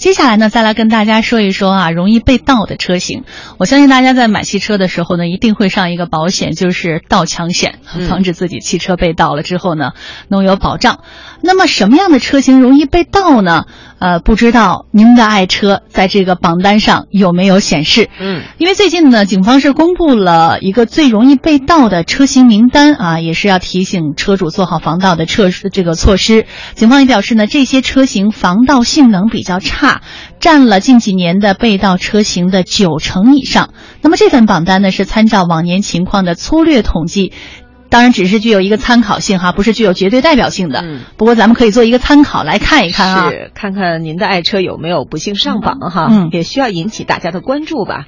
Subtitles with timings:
[0.00, 3.24] 接下来呢，再来跟大家说一说啊，容易被盗的车型。
[3.58, 9.92] 我相信大家在买汽车的时候呢，一定会上一个保险，就是盗抢险，防止自己汽车被盗了之后呢，
[10.26, 11.00] 能有保障。
[11.42, 13.66] 那么什么样的车型容易被盗呢？
[14.00, 18.08] 呃，不知道您的爱车在这个榜单上有没有显示？
[18.18, 25.68] 嗯，因为最近呢，警方是公布了一个最容易被盗的车型名单啊，也是要提醒车主做好防盗的措施。
[25.68, 30.00] 这个措施，警方也表示呢，这些车型防盗性能比较差，
[30.40, 33.74] 占了近几年的被盗车型的九成以上。
[34.00, 37.34] 那么这份榜单呢，是参照往年情况的粗略统计。
[37.90, 40.80] 当然，只是具有一个参考性哈，不是具有绝对代表性的。
[40.80, 48.06] 嗯，不过咱们可以做一个参考来看一看啊，是看看您的爱车有没有不幸上榜哈，嗯，也需要引起大家的关注吧。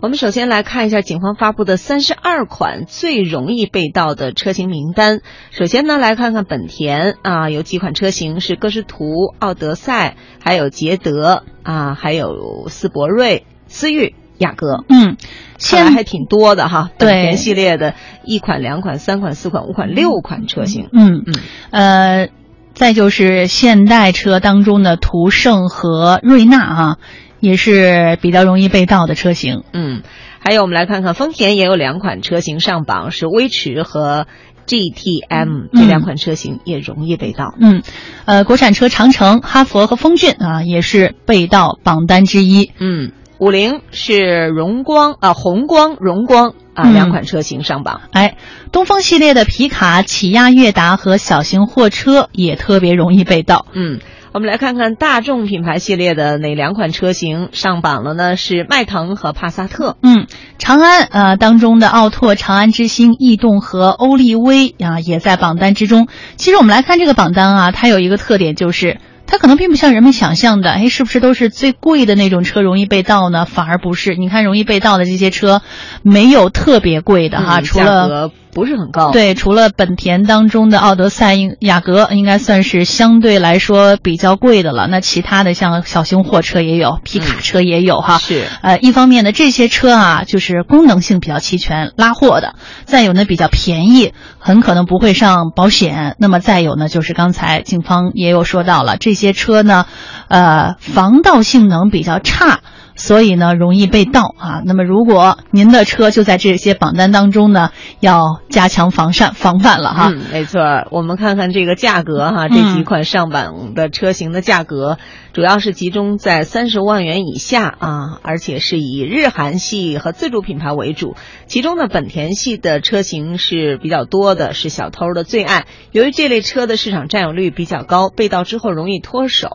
[0.00, 5.20] 我们首先来看一下警方发布的三十二款最容易被盗的车型名单。
[5.52, 9.04] 首先呢，来看看本田啊，有几款车型是歌诗图、
[9.38, 14.16] 奥德赛，还有捷德啊，还有斯铂瑞、思域。
[14.38, 15.18] 雅阁，嗯，
[15.58, 16.88] 现在还挺多的哈。
[16.96, 20.88] 本田系列的一款、两款、三款、四款、五款、六款车型。
[20.92, 21.34] 嗯嗯，
[21.70, 22.28] 呃，
[22.74, 26.96] 再就是现代车当中的途胜和瑞纳啊，
[27.40, 29.62] 也是比较容易被盗的车型。
[29.72, 30.02] 嗯，
[30.38, 34.26] 还有我们来看看丰田也有两款车型上榜，是威驰和
[34.66, 37.54] GTM 这两款车型也容易被盗。
[37.60, 37.82] 嗯，
[38.24, 42.70] 呃，国产车长城、哈弗和风骏啊，也是被盗榜单之一。
[42.78, 43.12] 嗯。
[43.40, 48.02] 五菱是荣光啊，红光、荣光啊两款车型上榜。
[48.12, 48.36] 哎，
[48.72, 53.66] 东风系列的皮卡、起亚悦达和小型货车也特别容易被盗。
[53.72, 54.00] 嗯，
[54.32, 58.36] 我们来看看大众品牌系列的哪两款车型上榜了呢？
[58.36, 59.96] 是迈腾和帕萨特。
[60.02, 60.26] 嗯，
[60.58, 66.08] 长安呃当中的奥拓、长安之星、逸动和欧力威啊也在榜单之中。
[66.36, 68.98] 其实我们来看这个榜单啊，它有一个特点就是。
[69.30, 73.44] 它可能并不像人们想象的，哎，是不是都是最贵的那种车容易被盗呢？
[73.44, 75.62] 反而不是，你看容易被盗的这些车，
[76.02, 78.32] 没有特别贵的哈，除了。
[78.52, 84.88] 不是很高，对，除了本田当中的奥德赛、雅阁，应该算是相对来说比较贵的了。
[84.88, 88.18] 那其他的像小型货车也有，皮卡车也有哈。
[88.18, 92.54] 是，呃，一方面呢，这些车啊，就是功能性比较齐全，拉货的；
[92.84, 96.16] 再有呢，比较便宜，很可能不会上保险。
[96.18, 99.86] 那么再有呢，就是刚才警方也有说到了，这些车呢，
[100.28, 102.60] 呃，防盗性能比较差。
[103.00, 104.62] 所以呢，容易被盗啊。
[104.64, 110.10] 那么，如果您的车就在这些榜单当中呢，要加强防善防范了哈。
[110.12, 110.60] 嗯，没错。
[110.90, 114.98] 我们看看这个价格哈，这几款上榜的车型的价格，
[115.32, 121.14] 主要是集中在三十万元以下啊，而且是以日韩系和自主品牌为主。
[121.46, 125.66] 其中呢，本田系的车型是比较多的，是小偷的最爱。
[125.92, 129.48] 由于这类车的市场占有率比较高，被盗之后容易脱手。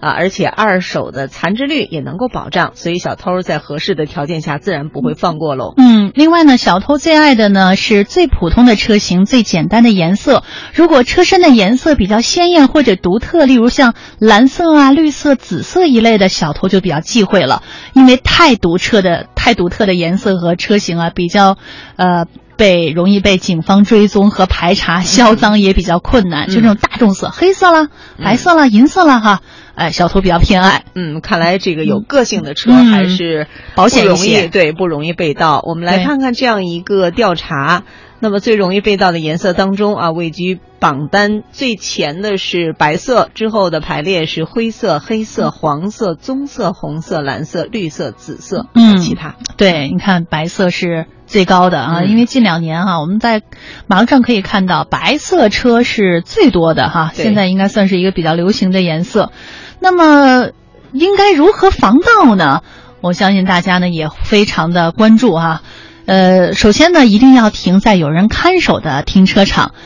[0.00, 5.74] 啊，而且二手的残值率也能够保障，所以小偷在合适的条件下自然不会放过喽。
[5.76, 10.42] 嗯，另外呢，小偷最爱的呢是最普通的车型，最简单的颜色。
[10.72, 17.62] 如果车身的颜色比较鲜艳或者独特，例如像蓝色啊、绿色、紫色一类的，小偷就比较忌讳了，
[17.94, 21.56] 因为太独特的、太独特的颜色和车型啊，比较，
[21.96, 22.26] 呃，
[22.56, 26.48] 被容易被警方追踪和排查，销赃也比较困难。
[26.48, 27.88] 就这种大众色，黑色啦、
[28.22, 29.40] 白色啦、银色啦，哈。
[29.76, 30.84] 哎，小偷比较偏爱。
[30.94, 35.62] 嗯，看来这个有个性的车还是保险容易，对，不容易被盗。
[35.64, 37.84] 我们来看看这样一个调查。
[38.20, 48.66] 那么最容易被盗的颜色当中啊，位居榜单最前的是白色，之后的排列是灰色、黑色、黄色、棕色、红色、蓝色、绿色、紫色。
[48.74, 53.42] 嗯，其他对，你看白色是最高的啊，因为近两年哈，我们在
[53.86, 59.32] 马路上可以看到白色车是最多的哈，现在应该算是一个比较流行的颜色。
[59.80, 60.50] 那么，
[60.92, 62.62] 应该如何防盗呢？
[63.00, 65.62] 我相信大家呢也非常的关注哈。
[66.10, 69.76] 呃，首先呢，一定要停在有人看守的停车场。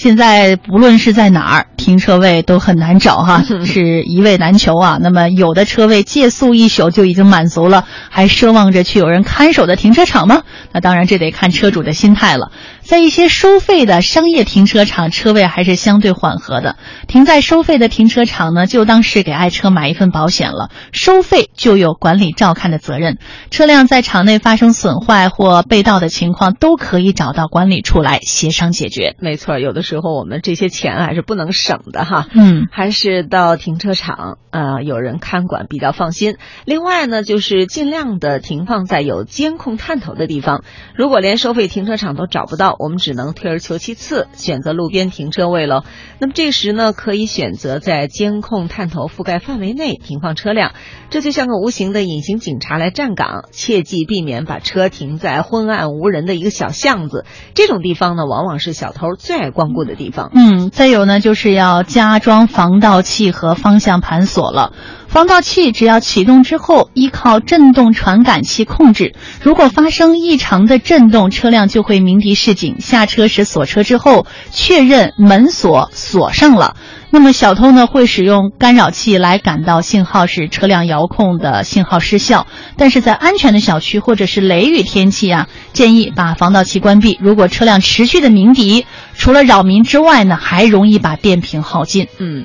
[0.00, 4.96] 现在不论是在哪儿，停车位都很难找哈， 是一位难求啊。
[4.98, 10.42] 那么有的车位借宿一宿就已经满足了，还奢望着去有人看守的停车场吗？
[10.72, 12.50] 那当然，这得看车主的心态了。
[12.82, 16.76] 在一些收费的商业停车场，车位还是相对缓和的。
[17.06, 20.70] 停在收费的停车场呢，就当是给爱车买一份保险了。
[20.92, 23.18] 收费就有管理照看的责任，
[23.50, 29.14] 车辆在场内发生损坏或被盗的情况，都可以找到管理处来协商解决。
[29.20, 32.28] 没错，有的时时候我们这些钱还是不能省的哈。
[32.32, 36.36] 嗯，还是到停车场啊，有人看管比较放心。
[36.64, 40.62] 另外呢，就是尽量的停放在有监控探头的地方。
[40.94, 45.82] 如果连收费停车场都找不到，我们只能退而求其次，选择路边停车位喽。
[46.20, 50.72] 那么这时呢，可以选择在监控探头覆盖范围内停放车辆，
[51.10, 53.46] 这就像个无形的隐形警察来站岗。
[53.50, 60.30] 切记避免把车停在昏暗无人的一个小巷子，这种地方呢，往往是小偷最爱光过的地方。
[60.34, 64.72] 嗯，再有呢，就是要加装防盗器和方向盘锁了。
[65.10, 69.16] 防盗器只要启动之后，依靠震动传感器控制。
[69.42, 72.76] 如果发生异常的震动，车辆就会鸣笛示警。
[72.78, 76.76] 下车时锁车之后，确认门锁锁上了。
[77.10, 82.46] 那么小偷呢会使用干扰器来感到信号，使车辆遥控的信号失效。
[82.76, 87.18] 但是在安全的小区或者是雷雨天气啊，建议把防盗器关闭。
[87.20, 88.86] 如果车辆持续的鸣笛，
[89.16, 92.06] 除了扰民之外呢，还容易把电瓶耗尽。
[92.18, 92.44] 嗯。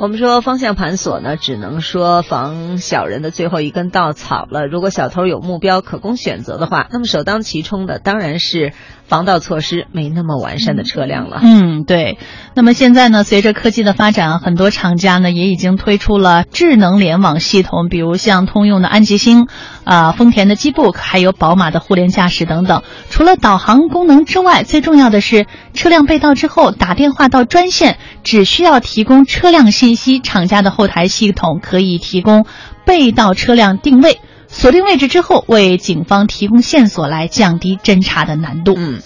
[0.00, 4.68] 我们说方向盘锁呢，只能说防小人的最后一根稻草了。
[4.68, 8.72] 如果小偷有目标可供选择的话，那么首当其冲的当然是
[9.08, 11.40] 防盗措施没那么完善的车辆了。
[11.42, 12.16] 嗯，对。
[12.54, 19.48] 那么现在呢，随着科技的发展，很多厂家呢也已经推出了智能联网系统，比如像通用的安吉星，
[19.88, 22.82] 啊，丰田的机布还有宝马的互联驾驶等等。
[23.08, 29.72] 除了导航功能之外，最重要的是车辆被盗之后打电话到专线，只需要提供车辆。
[29.72, 32.44] 信息厂家的后台系统可以提供
[32.84, 38.74] 被盗车辆定位，锁定位置之后，为警方提供线索，来降低侦查的难度。
[38.76, 39.00] 嗯，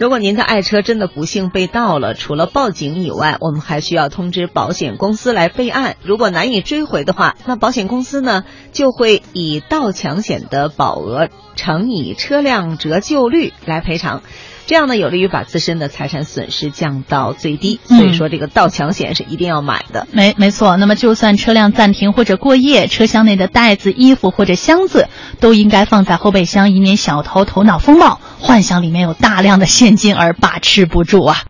[0.00, 5.96] 如果您的爱车真的不幸被盗了，除了报警以外，我们还需要通知保险公司来备案。
[6.02, 14.22] 如果难以追回的话，那保险公司呢就会以盗抢险的保额乘以车辆折旧率来赔偿。
[14.70, 17.80] 这样呢，有利于把自身的财产损失降到最低。
[17.82, 20.06] 所以说，这个盗抢险是一定要买的。
[20.12, 20.76] 没没错。
[20.76, 25.08] 那么，就算车辆暂停或者过夜，车厢内的袋子、衣服或者箱子
[25.40, 31.42] 都应该放在后备箱，以免小偷头脑风暴，幻想里面有大量的现金而把持不住啊。